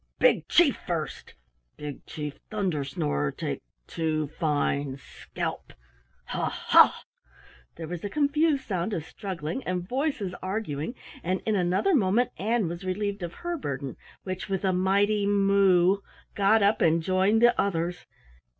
Big 0.17 0.47
Chief 0.47 0.75
first! 0.87 1.35
Big 1.77 2.03
Chief 2.07 2.39
Thunder 2.49 2.83
snorer 2.83 3.31
take 3.31 3.61
two 3.85 4.25
fine 4.25 4.97
scalp 4.97 5.73
ha! 6.25 6.49
ha!" 6.49 7.03
There 7.75 7.87
was 7.87 8.03
a 8.03 8.09
confused 8.09 8.65
sound 8.65 8.93
of 8.93 9.05
struggling 9.05 9.63
and 9.63 9.87
voices 9.87 10.33
arguing, 10.41 10.95
and 11.21 11.39
in 11.45 11.55
another 11.55 11.93
moment 11.93 12.31
Ann 12.39 12.67
was 12.67 12.83
relieved 12.83 13.21
of 13.21 13.33
her 13.45 13.55
burden 13.59 13.95
which, 14.23 14.49
with 14.49 14.65
a 14.65 14.73
mighty 14.73 15.27
moo, 15.27 15.99
got 16.33 16.63
up 16.63 16.81
and 16.81 17.03
joined 17.03 17.43
the 17.43 17.61
others. 17.61 18.07